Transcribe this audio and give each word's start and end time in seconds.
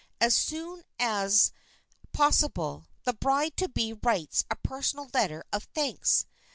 As 0.19 0.33
soon 0.33 0.81
as 0.99 1.51
possible, 2.11 2.87
the 3.03 3.13
bride 3.13 3.55
to 3.57 3.69
be 3.69 3.93
writes 4.01 4.43
a 4.49 4.55
personal 4.55 5.11
letter 5.13 5.43
of 5.53 5.65
thanks. 5.75 6.25